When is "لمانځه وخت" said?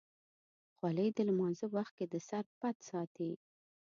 1.27-1.93